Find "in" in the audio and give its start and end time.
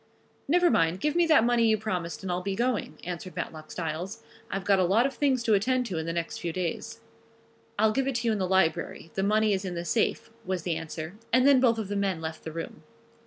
5.99-6.07, 8.31-8.39, 9.63-9.75